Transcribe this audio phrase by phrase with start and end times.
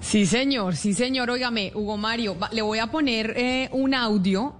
[0.00, 1.30] Sí, señor, sí, señor.
[1.30, 4.54] Óigame, Hugo Mario, va- le voy a poner eh, un audio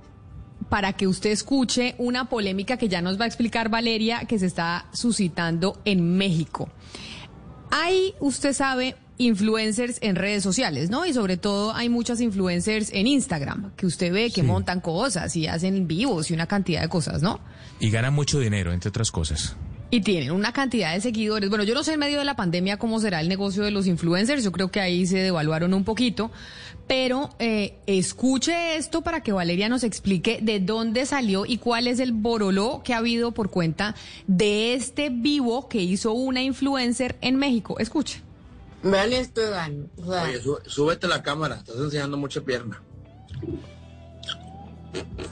[0.69, 4.47] para que usted escuche una polémica que ya nos va a explicar Valeria que se
[4.47, 6.69] está suscitando en México.
[7.71, 11.07] Hay, usted sabe, influencers en redes sociales, ¿no?
[11.07, 14.47] Y sobre todo hay muchas influencers en Instagram que usted ve que Sí.
[14.47, 17.41] montan cosas y hacen vivos y una cantidad de cosas, ¿no?
[17.81, 19.57] Y gana mucho dinero, entre otras cosas.
[19.91, 21.49] Y tienen una cantidad de seguidores.
[21.49, 23.87] Bueno, yo no sé en medio de la pandemia cómo será el negocio de los
[23.87, 24.43] influencers.
[24.43, 26.31] Yo creo que ahí se devaluaron un poquito.
[26.89, 31.99] Pero eh, escuche esto para que Valeria nos explique de dónde salió y cuál es
[32.01, 33.95] el boroló que ha habido por cuenta
[34.29, 37.79] de este vivo que hizo una influencer en México.
[37.81, 38.23] Escuche.
[38.85, 39.89] Vean esto, Dan.
[39.97, 42.81] O sea, Oye, sú- súbete la cámara, estás enseñando mucha pierna.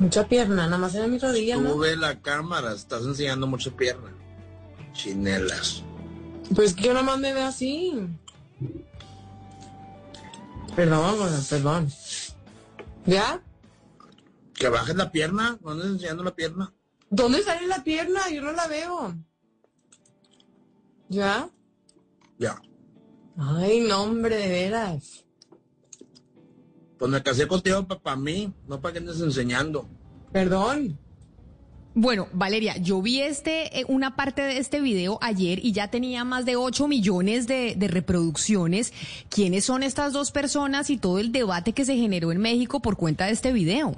[0.00, 1.70] mucha pierna, nada más era mi rodilla, ¿no?
[1.72, 4.10] Sube la cámara, estás enseñando mucha pierna.
[4.94, 5.82] Chinelas.
[6.54, 7.92] Pues que yo nada más me veo así.
[10.74, 11.16] Perdón,
[11.48, 11.92] perdón.
[13.06, 13.42] ¿Ya?
[14.54, 16.72] Que bajes la pierna, no andes enseñando la pierna.
[17.10, 18.30] ¿Dónde sale la pierna?
[18.30, 19.14] Yo no la veo.
[21.08, 21.48] ¿Ya?
[22.38, 22.60] Ya.
[23.36, 25.24] Ay, no, hombre, de veras.
[26.98, 29.88] Pues me casé contigo para mí, no para que andes enseñando.
[30.32, 30.98] Perdón.
[31.96, 36.24] Bueno, Valeria, yo vi este, eh, una parte de este video ayer y ya tenía
[36.24, 38.92] más de 8 millones de, de reproducciones.
[39.28, 42.96] ¿Quiénes son estas dos personas y todo el debate que se generó en México por
[42.96, 43.94] cuenta de este video?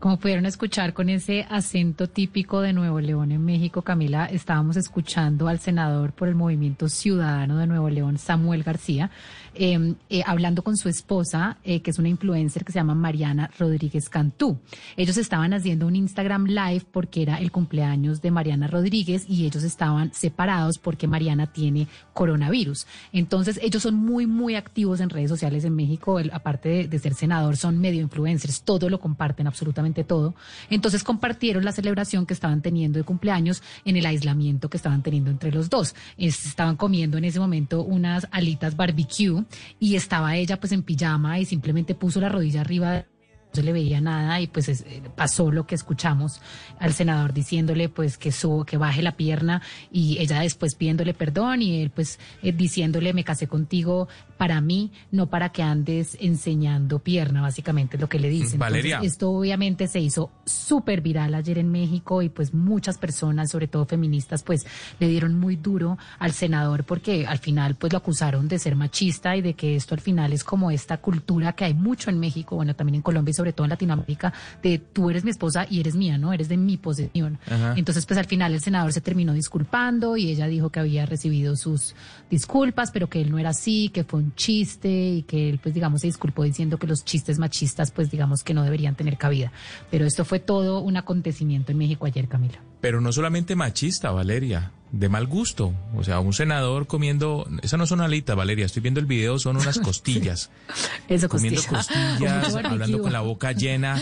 [0.00, 5.46] Como pudieron escuchar con ese acento típico de Nuevo León en México, Camila, estábamos escuchando
[5.46, 9.10] al senador por el Movimiento Ciudadano de Nuevo León, Samuel García,
[9.54, 13.50] eh, eh, hablando con su esposa, eh, que es una influencer que se llama Mariana
[13.58, 14.58] Rodríguez Cantú.
[14.96, 19.64] Ellos estaban haciendo un Instagram Live porque era el cumpleaños de Mariana Rodríguez y ellos
[19.64, 22.86] estaban separados porque Mariana tiene coronavirus.
[23.12, 26.18] Entonces, ellos son muy, muy activos en redes sociales en México.
[26.32, 28.62] Aparte de, de ser senador, son medio influencers.
[28.62, 30.34] Todo lo comparten, absolutamente todo.
[30.70, 35.30] Entonces, compartieron la celebración que estaban teniendo de cumpleaños en el aislamiento que estaban teniendo
[35.30, 35.94] entre los dos.
[36.16, 39.44] Es- estaban comiendo en ese momento unas alitas barbecue
[39.78, 43.04] y estaba ella pues en pijama y simplemente puso la rodilla arriba
[43.52, 46.40] se le veía nada y pues es- eh, pasó lo que escuchamos
[46.78, 51.62] al senador diciéndole pues que su, que baje la pierna y ella después pidiéndole perdón
[51.62, 57.00] y él pues eh, diciéndole me casé contigo para mí no para que andes enseñando
[57.00, 58.96] pierna básicamente es lo que le dicen Valeria.
[58.96, 63.66] Entonces, esto obviamente se hizo súper viral ayer en México y pues muchas personas sobre
[63.68, 64.64] todo feministas pues
[64.98, 69.36] le dieron muy duro al senador porque al final pues lo acusaron de ser machista
[69.36, 72.56] y de que esto al final es como esta cultura que hay mucho en México
[72.56, 75.80] bueno también en Colombia y sobre todo en Latinoamérica, de tú eres mi esposa y
[75.80, 76.34] eres mía, ¿no?
[76.34, 77.38] Eres de mi posesión.
[77.46, 77.72] Ajá.
[77.74, 81.56] Entonces, pues al final el senador se terminó disculpando y ella dijo que había recibido
[81.56, 81.94] sus
[82.28, 85.74] disculpas, pero que él no era así, que fue un chiste y que él, pues
[85.74, 89.52] digamos, se disculpó diciendo que los chistes machistas, pues digamos que no deberían tener cabida.
[89.90, 92.60] Pero esto fue todo un acontecimiento en México ayer, Camila.
[92.80, 95.74] Pero no solamente machista, Valeria, de mal gusto.
[95.94, 99.58] O sea, un senador comiendo, esas no son alitas, Valeria, estoy viendo el video, son
[99.58, 100.50] unas costillas.
[101.08, 102.40] Eso comiendo costilla.
[102.40, 104.00] costillas, hablando con la boca llena.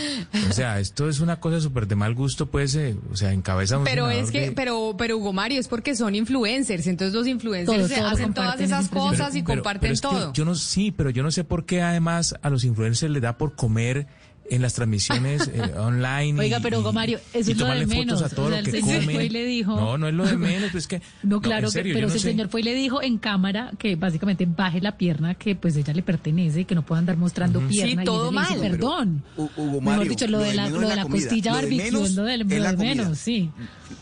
[0.49, 3.41] O sea, esto es una cosa súper de mal gusto, pues, eh, o sea, en
[3.41, 7.13] cabeza un Pero es que, de- pero, pero Hugo Mario, es porque son influencers, entonces
[7.13, 10.31] los influencers se hacen todas esas cosas y Pero- comparten pero es que todo.
[10.33, 13.37] Yo no, sí, pero yo no sé por qué además a los influencers les da
[13.37, 14.07] por comer
[14.51, 16.39] en las transmisiones eh, online.
[16.39, 18.19] Oiga, y- pero, Hugo Mario, eso y es lo de menos.
[18.19, 19.15] fotos a todo O sea, lo que el señor comen.
[19.15, 21.01] fue y le dijo- No, no es lo de menos, pues es que.
[21.23, 23.17] No, claro, en serio, que, pero no si el señor fue y le dijo en
[23.17, 26.99] cámara que básicamente baje la pierna, que pues ella le pertenece y que no pueda
[26.99, 28.01] andar mostrando pierna.
[28.01, 28.47] Sí, todo y mal.
[28.53, 29.23] dice, Perdón.
[29.37, 31.21] Hu- Hugo Mejor Mario, dicho, lo, de la, menos lo es de la comida.
[31.25, 32.43] costilla Lo de barbecue, menos lo de,
[32.77, 33.51] menos, sí.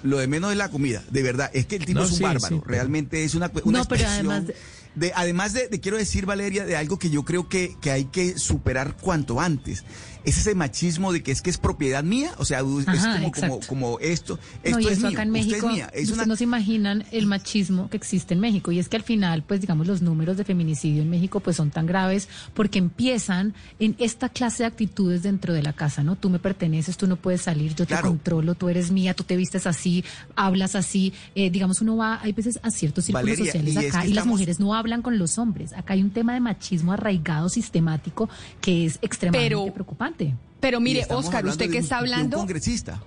[0.03, 1.49] Lo de menos es la comida, de verdad.
[1.53, 2.57] Es que el tipo No, es un sí, bárbaro.
[2.57, 4.43] sí, Realmente es una, una No, pero expresión además
[4.97, 7.91] de- de, además de, de, quiero decir, Valeria, de algo que yo creo que, que
[7.91, 9.83] hay que superar cuanto antes.
[10.23, 13.99] Es ese machismo de que es que es propiedad mía, o sea, es como, como,
[13.99, 15.89] esto, No, esto y es eso mío, acá en usted México, es mía.
[15.93, 18.73] Es una, no se imaginan el machismo que existe en México.
[18.73, 21.71] Y es que al final, pues digamos, los números de feminicidio en México pues son
[21.71, 26.17] tan graves porque empiezan en esta clase de actitudes dentro de la casa, ¿no?
[26.17, 29.37] Tú me perteneces, tú no puedes salir, yo te controlo, tú eres mía, tú te
[29.37, 30.03] vistes así,
[30.35, 31.13] hablas así.
[31.35, 34.09] Eh, digamos, uno va, hay veces a ciertos círculos Valeria, sociales y es acá que
[34.09, 35.73] y las mujeres no hablan hablan con los hombres.
[35.73, 38.29] Acá hay un tema de machismo arraigado sistemático
[38.61, 40.33] que es extremadamente Pero- preocupante.
[40.59, 42.37] Pero mire, Oscar, usted que está de un hablando...
[42.37, 42.99] congresista.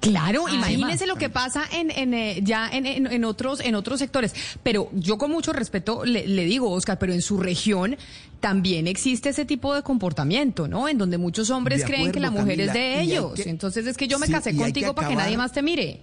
[0.00, 0.68] Claro, Además.
[0.70, 4.34] imagínense lo que pasa en, en, eh, ya en, en- en otros en otros sectores.
[4.62, 7.96] Pero yo con mucho respeto le, le digo, Oscar, pero en su región
[8.38, 10.88] también existe ese tipo de comportamiento, ¿no?
[10.88, 13.32] En donde muchos hombres De creen que la mujer es de ellos.
[13.32, 16.00] que- Entonces es que yo me Sí, casé contigo para que nadie más te mire.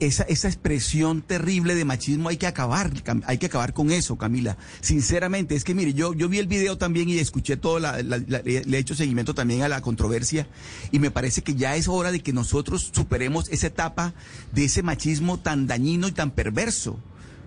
[0.00, 2.90] Esa, esa expresión terrible de machismo hay que acabar,
[3.26, 4.56] hay que acabar con eso, Camila.
[4.80, 8.18] Sinceramente, es que mire, yo, yo vi el video también y escuché todo, la, la-
[8.26, 10.48] la- le he hecho seguimiento también a la controversia
[10.90, 14.14] y me parece que ya es hora de que nosotros superemos esa etapa
[14.52, 16.98] de ese machismo tan dañino y tan perverso.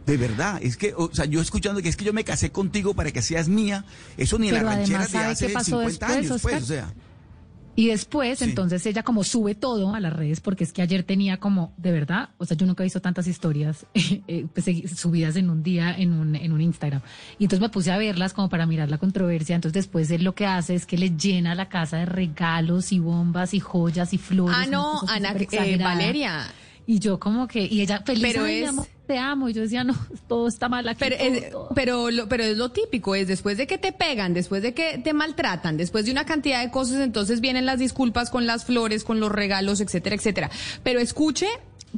[0.06, 2.94] De verdad, es que, o sea, yo escuchando que es que yo me casé contigo
[2.94, 3.84] para que seas mía,
[4.16, 6.42] eso ni en Pero la ranchera además, de ¿sabe hace qué pasó 50 después, años,
[6.42, 6.94] pues, o sea.
[7.78, 8.46] Y después, Sí.
[8.46, 11.92] entonces ella como sube todo a las redes, porque es que ayer tenía como, de
[11.92, 13.86] verdad, o sea, yo nunca he visto tantas historias
[14.28, 14.66] eh, pues,
[15.00, 17.02] subidas en un día en un, en un Instagram.
[17.38, 19.56] Y entonces me puse a verlas como para mirar la controversia.
[19.56, 22.98] Entonces después él lo que hace es que le llena la casa de regalos y
[23.00, 24.58] bombas y joyas y flores.
[24.60, 25.78] Ah, no, Ana, eh.
[25.78, 26.48] Valeria.
[26.88, 29.50] Y yo como que, y ella feliz, Pero "Ay, mi es- amor, te amo.
[29.50, 29.96] Y yo decía, no,
[30.28, 31.00] todo está mal aquí.
[31.00, 31.70] Pero, todo, es, todo".
[31.74, 35.00] pero, lo, pero es lo típico, es después de que te pegan, después de que
[35.00, 39.04] te maltratan, después de una cantidad de cosas, entonces vienen las disculpas con las flores,
[39.04, 40.52] con los regalos, etcétera, etcétera.
[40.84, 41.48] Pero escuche,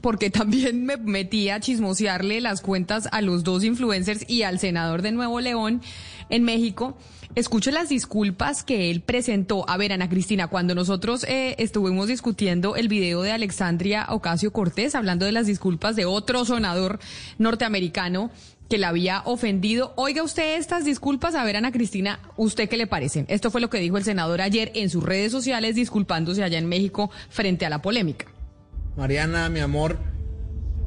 [0.02, 5.02] porque también me metí a chismosearle las cuentas a los dos influencers y al senador
[5.02, 5.82] de Nuevo León
[6.30, 6.98] en México.
[7.36, 9.64] Escuche las disculpas que él presentó.
[9.70, 14.96] A ver, Ana Cristina, cuando nosotros eh, estuvimos discutiendo el video de Alexandria Ocasio Cortés,
[14.96, 17.00] hablando de las disculpas de otro sonador
[17.38, 18.32] norteamericano
[18.68, 19.94] que la había ofendido.
[19.96, 23.26] Oiga usted estas disculpas, a ver, Ana Cristina, ¿usted qué le parecen?
[23.28, 26.68] Esto fue lo que dijo el senador ayer en sus redes sociales, disculpándose allá en
[26.68, 28.26] México frente a la polémica.
[29.00, 29.98] Mariana, mi amor,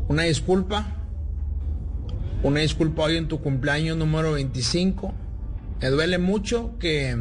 [0.06, 0.99] una disculpa.
[2.43, 5.14] Una disculpa hoy en tu cumpleaños número 25.
[5.81, 7.17] Me duele mucho que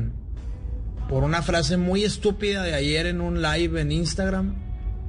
[1.08, 4.56] por una frase muy estúpida de ayer en un live en Instagram,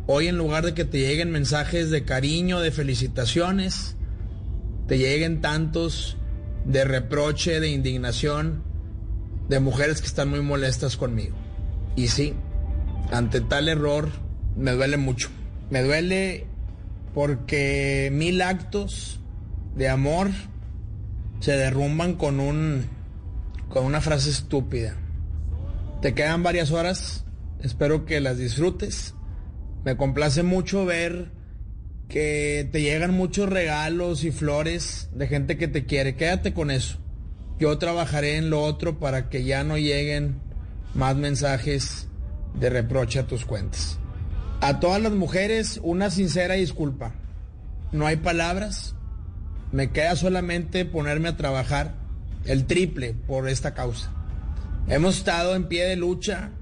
[0.06, 3.96] hoy en lugar de que te lleguen mensajes de cariño, de felicitaciones,
[4.86, 6.16] te lleguen tantos
[6.64, 8.62] de reproche, de indignación,
[9.48, 11.34] de mujeres que están muy molestas conmigo.
[11.96, 12.34] Y sí,
[13.10, 14.10] ante tal error
[14.56, 15.28] me duele mucho.
[15.70, 16.46] Me duele
[17.14, 19.20] porque mil actos
[19.76, 20.30] de amor
[21.40, 22.86] se derrumban con un
[23.68, 24.96] con una frase estúpida.
[26.02, 27.24] Te quedan varias horas,
[27.60, 29.14] espero que las disfrutes.
[29.84, 31.32] Me complace mucho ver
[32.08, 36.14] que te llegan muchos regalos y flores de gente que te quiere.
[36.16, 36.98] Quédate con eso.
[37.58, 40.40] Yo trabajaré en lo otro para que ya no lleguen
[40.94, 42.08] más mensajes
[42.58, 43.98] de reproche a tus cuentas.
[44.62, 47.14] A todas las mujeres, una sincera disculpa.
[47.90, 48.94] No hay palabras.
[49.72, 51.96] Me queda solamente ponerme a trabajar
[52.44, 54.12] el triple por esta causa.
[54.86, 56.52] Hemos estado en pie de lucha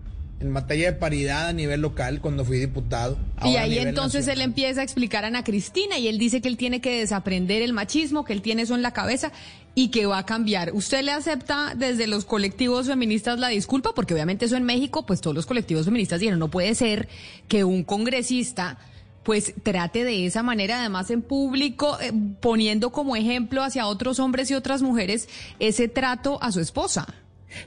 [0.41, 3.19] en materia de paridad a nivel local cuando fui diputado.
[3.45, 6.57] y ahí entonces él empieza a explicar a Ana Cristina y él dice que él
[6.57, 9.33] tiene que desaprender el machismo, que él tiene eso en la cabeza
[9.75, 10.73] y que va a cambiar.
[10.73, 13.93] ¿Usted le acepta desde los colectivos feministas la disculpa?
[13.95, 17.09] Porque obviamente eso en México, pues todos los colectivos feministas dijeron, no puede ser
[17.47, 18.79] que un congresista
[19.23, 24.51] pues trate de esa manera, además en público, eh, poniendo como ejemplo hacia otros hombres
[24.51, 25.29] y otras mujeres
[25.59, 27.07] ese trato a su esposa.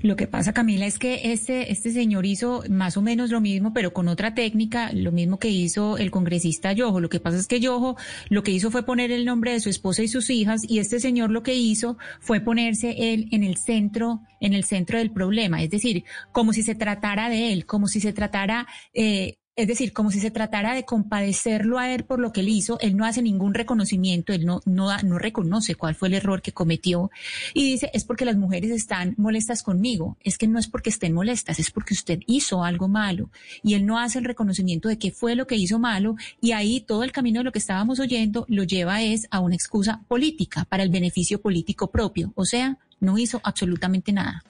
[0.01, 3.73] Lo que pasa, Camila, es que este, este señor hizo más o menos lo mismo,
[3.73, 6.99] pero con otra técnica, lo mismo que hizo el congresista Yojo.
[6.99, 7.97] Lo que pasa es que Yojo
[8.29, 10.99] lo que hizo fue poner el nombre de su esposa y sus hijas, y este
[10.99, 15.61] señor lo que hizo fue ponerse él en el centro, en el centro del problema.
[15.61, 19.93] Es decir, como si se tratara de él, como si se tratara, eh, es decir,
[19.93, 23.05] como si se tratara de compadecerlo a él por lo que él hizo, él no
[23.05, 27.11] hace ningún reconocimiento, él no, no, no reconoce cuál fue el error que cometió
[27.53, 31.13] y dice, es porque las mujeres están molestas conmigo, es que no es porque estén
[31.13, 33.29] molestas, es porque usted hizo algo malo
[33.61, 36.81] y él no hace el reconocimiento de qué fue lo que hizo malo y ahí
[36.81, 40.65] todo el camino de lo que estábamos oyendo lo lleva es a una excusa política
[40.65, 44.43] para el beneficio político propio, o sea, no hizo absolutamente nada.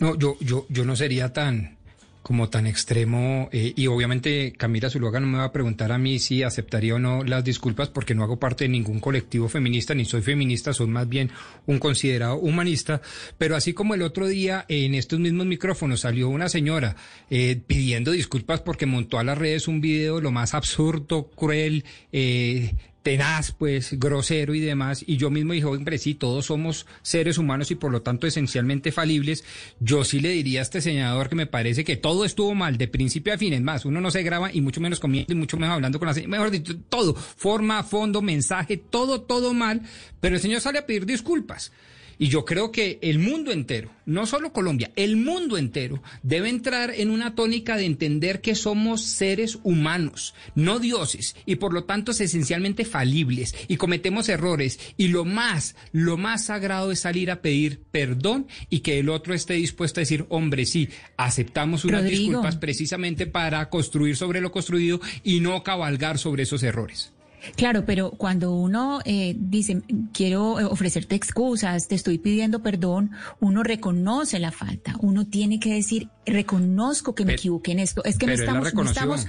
[0.00, 1.78] No, yo, yo, yo no sería tan
[2.22, 6.18] como tan extremo eh, y obviamente Camila Zuluaga no me va a preguntar a mí
[6.18, 10.04] si aceptaría o no las disculpas porque no hago parte de ningún colectivo feminista ni
[10.04, 11.30] soy feminista, soy más bien
[11.66, 13.02] un considerado humanista,
[13.38, 16.96] pero así como el otro día en estos mismos micrófonos salió una señora
[17.30, 22.74] eh, pidiendo disculpas porque montó a las redes un video lo más absurdo, cruel, eh,
[23.02, 27.70] tenaz, pues, grosero y demás, y yo mismo dije, hombre, sí, todos somos seres humanos
[27.70, 29.44] y por lo tanto esencialmente falibles,
[29.80, 32.88] yo sí le diría a este senador que me parece que todo estuvo mal, de
[32.88, 35.56] principio a fin, es más, uno no se graba y mucho menos comiendo y mucho
[35.56, 39.82] menos hablando con la señora, mejor dicho, todo, forma, fondo, mensaje, todo, todo mal,
[40.20, 41.72] pero el señor sale a pedir disculpas.
[42.22, 46.92] Y yo creo que el mundo entero, no solo Colombia, el mundo entero debe entrar
[46.94, 52.12] en una tónica de entender que somos seres humanos, no dioses, y por lo tanto
[52.12, 54.78] es esencialmente falibles y cometemos errores.
[54.96, 59.34] Y lo más, lo más sagrado es salir a pedir perdón y que el otro
[59.34, 62.20] esté dispuesto a decir, hombre, sí, aceptamos unas Rodrigo.
[62.20, 67.12] disculpas precisamente para construir sobre lo construido y no cabalgar sobre esos errores.
[67.56, 69.82] Claro, pero cuando uno eh, dice,
[70.12, 74.94] quiero eh, ofrecerte excusas, te estoy pidiendo perdón, uno reconoce la falta.
[75.00, 78.04] Uno tiene que decir, reconozco que me Pero- equivoqué en esto.
[78.04, 79.26] Es que no él estamos, no estamos,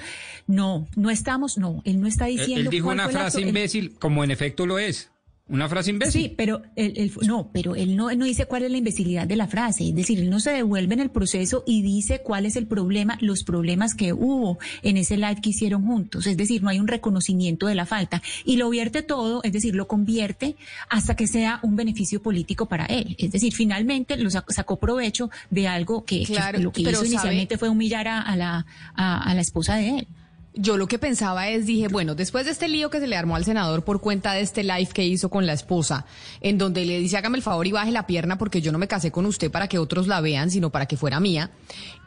[0.48, 2.62] no, no estamos, no, él no está Él- diciendo.
[2.66, 5.10] Él dijo cuál una frase acto, él- imbécil, como en efecto lo es.
[5.50, 6.22] Una frase imbécil.
[6.22, 9.28] Sí, pero él, él- no, pero él no, él no dice cuál es la imbecilidad
[9.28, 9.90] de la frase.
[9.90, 13.18] Es decir, él no se devuelve en el proceso y dice cuál es el problema,
[13.20, 16.28] los problemas que hubo en ese live que hicieron juntos.
[16.28, 18.22] Es decir, no hay un reconocimiento de la falta.
[18.46, 20.56] Y lo vierte todo, es decir, lo convierte
[20.90, 23.16] hasta que sea un beneficio político para él.
[23.20, 26.34] Es decir, finalmente lo sac- sacó provecho de algo que, que
[26.64, 29.90] lo que hizo sabe- inicialmente fue humillar a, a la, a, a la esposa de
[30.00, 30.08] él.
[30.56, 33.36] Yo lo que pensaba es, dije, bueno, después de este lío que se le armó
[33.36, 36.06] al senador por cuenta de este live que hizo con la esposa,
[36.42, 38.88] en donde le dice, hágame el favor y baje la pierna porque yo no me
[38.88, 41.50] casé con usted para que otros la vean, sino para que fuera mía,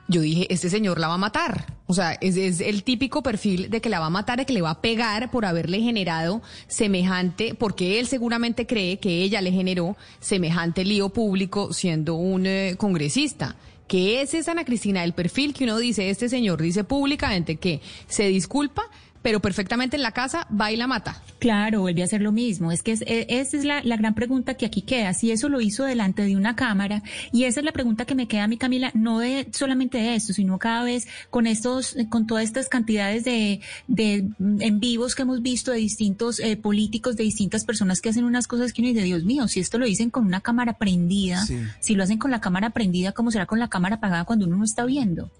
[0.08, 1.74] yo dije, este señor la va a matar.
[1.86, 4.62] O sea, es, el típico perfil de que la va a matar, de que le
[4.62, 9.96] va a pegar por haberle generado semejante, porque él seguramente cree que ella le generó
[10.20, 13.56] semejante lío público siendo un eh, congresista.
[13.86, 15.04] ¿Qué es esa, Ana Cristina?
[15.04, 18.82] El perfil que uno dice, este señor dice públicamente que se disculpa,
[19.26, 21.20] pero perfectamente en la casa va y la mata.
[21.40, 22.70] Claro, vuelve a hacer lo mismo.
[22.70, 25.12] Es que es- e- esa es la, la gran pregunta que aquí queda.
[25.14, 27.02] Si eso lo hizo delante de una cámara,
[27.32, 30.14] y esa es la pregunta que me queda a mí, Camila, no de solamente de
[30.14, 35.16] esto, sino cada vez con estos, con todas estas cantidades de, de mm, en vivos
[35.16, 38.80] que hemos visto de distintos eh, políticos, de distintas personas que hacen unas cosas que
[38.80, 41.58] uno dice, Dios mío, si esto lo dicen con una cámara prendida, Sí.
[41.80, 44.56] si lo hacen con la cámara prendida, ¿cómo será con la cámara apagada cuando uno
[44.56, 45.32] no está viendo?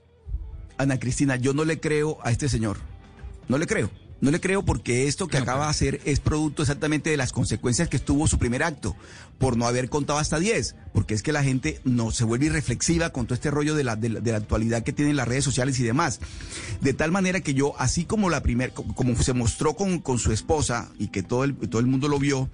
[0.77, 2.79] Ana Cristina, yo no le creo a este señor.
[3.49, 3.91] No le creo.
[4.19, 7.33] No le creo porque esto que No, acaba de hacer es producto exactamente de las
[7.35, 8.97] consecuencias que tuvo su primer acto,
[9.37, 13.11] por no haber contado hasta 10, porque es que la gente no se vuelve irreflexiva
[13.11, 15.45] con todo este rollo de la, de la, de la actualidad que tienen las redes
[15.45, 16.21] sociales y demás.
[16.81, 20.19] De tal manera que yo, así como la primer, co- como se mostró con, con
[20.19, 22.49] su esposa y que todo el, todo el mundo lo vio,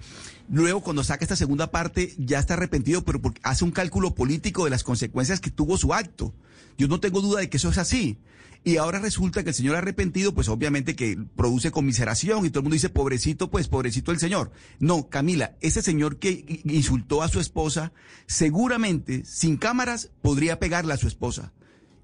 [0.53, 4.65] Luego, cuando saca esta segunda parte, ya está arrepentido, pero porque hace un cálculo político
[4.65, 6.31] de las consecuencias que tuvo su acto.
[6.77, 8.19] Yo no tengo duda de que eso es así.
[8.63, 12.65] Y ahora resulta que el señor arrepentido, pues obviamente que produce conmiseración y todo el
[12.65, 14.51] mundo dice, pobrecito, pues pobrecito el señor.
[14.77, 17.91] No, Camila, ese señor que insultó a su esposa,
[18.27, 21.51] seguramente sin cámaras podría pegarle a su esposa.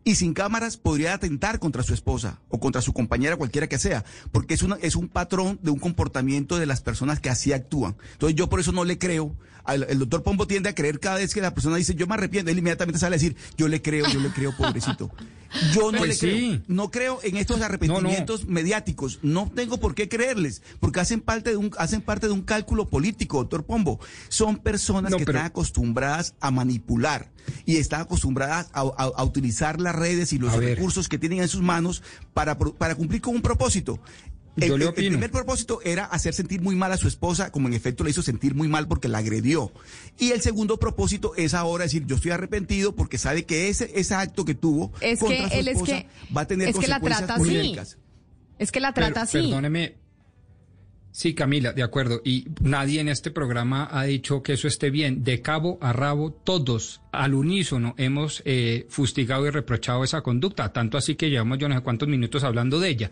[0.09, 4.03] Y sin cámaras podría atentar contra su esposa o contra su compañera, cualquiera que sea,
[4.31, 7.95] porque es, una, es un patrón de un comportamiento de las personas que así actúan.
[8.13, 9.35] Entonces yo por eso no le creo.
[9.67, 12.49] El doctor Pombo tiende a creer cada vez que la persona dice yo me arrepiento,
[12.51, 15.11] él inmediatamente sale a decir yo le creo, yo le creo, pobrecito.
[15.73, 16.19] Yo no Pues le sí.
[16.27, 16.61] creo.
[16.67, 19.19] No creo en estos arrepentimientos mediáticos.
[19.23, 22.87] No tengo por qué creerles, porque hacen parte de un, hacen parte de un cálculo
[22.87, 23.99] político, doctor Pombo.
[24.29, 27.31] Son personas No, que pero- están acostumbradas a manipular
[27.65, 31.47] y están acostumbradas a, a- a utilizar las redes y los recursos que tienen en
[31.47, 33.99] sus manos para, para cumplir con un propósito.
[34.57, 37.67] El, Yo le el- primer propósito era hacer sentir muy mal a su esposa, como
[37.67, 39.71] en efecto le hizo sentir muy mal porque la agredió.
[40.17, 44.15] Y el segundo propósito es ahora decir, yo estoy arrepentido porque sabe que ese, ese
[44.15, 46.75] acto que tuvo Es contra que su él es esposa que- va a tener es
[46.77, 47.43] que la consecuencias trata así.
[47.51, 47.97] políticas.
[48.57, 49.37] Es que la Pero, trata así.
[49.37, 49.95] Perdóneme.
[51.11, 52.21] Sí, Camila, de acuerdo.
[52.23, 55.23] Y nadie en este programa ha dicho que eso esté bien.
[55.23, 60.71] De cabo a rabo, todos al unísono hemos eh, fustigado y reprochado esa conducta.
[60.71, 63.11] Tanto así que llevamos yo no sé cuántos minutos hablando de ella.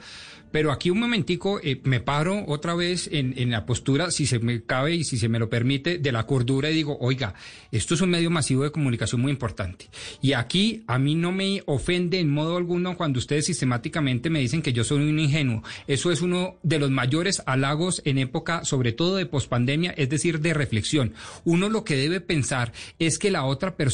[0.51, 4.39] Pero aquí un momentico eh, me paro otra vez en, en la postura, si se
[4.39, 7.33] me cabe y si se me lo permite, de la cordura y digo, oiga,
[7.71, 9.89] esto es un medio masivo de comunicación muy importante.
[10.21, 14.61] Y aquí a mí no me ofende en modo alguno cuando ustedes sistemáticamente me dicen
[14.61, 15.63] que yo soy un ingenuo.
[15.85, 20.39] Eso es uno de los mayores halagos en época, sobre todo de pospandemia, es decir,
[20.39, 21.13] de reflexión.
[21.43, 23.86] Uno lo que debe pensar es que la otra persona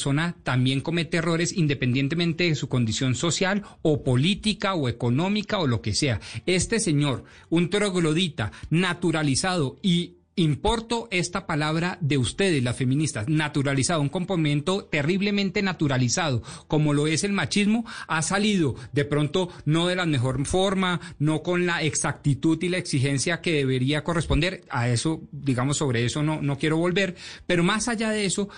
[0.44, 5.94] también comete errores independientemente de su condición social o política o económica o lo que
[5.94, 6.20] sea.
[6.46, 14.10] Este señor, un troglodita naturalizado y Importo esta palabra de ustedes, las feministas, naturalizado, un
[14.10, 20.08] comportamiento terriblemente naturalizado, como lo es el machismo, ha salido de pronto no de la
[20.08, 24.64] mejor forma, no con la exactitud y la exigencia que debería corresponder.
[24.72, 28.50] A eso, digamos, sobre eso no, no quiero volver, pero más allá de eso,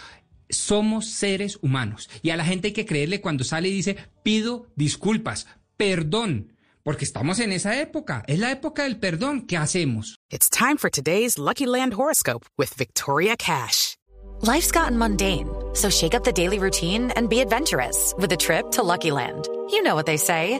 [0.50, 2.10] somos seres humanos.
[2.22, 5.48] Y a la gente hay que creerle cuando sale y dice, pido disculpas,
[5.78, 6.54] perdón.
[6.84, 8.24] Porque estamos en esa época.
[8.28, 9.48] Es la época del perdón.
[9.48, 10.18] ¿Qué hacemos?
[10.30, 13.96] It's time for today's Lucky Land horoscope with Victoria Cash.
[14.42, 18.70] Life's gotten mundane, so shake up the daily routine and be adventurous with a trip
[18.72, 19.48] to Lucky Land.
[19.72, 20.60] You know what they say.